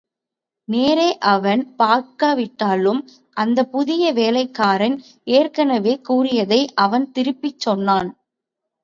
[0.67, 3.01] நேரே அவன் பார்க்காவிட்டாலும்,
[3.37, 4.97] அந்தப் புதிய வேலைக்காரன்
[5.31, 8.11] ஏற்கெனவே கூறியதை அவன் திருப்பிச் சொன்னான்.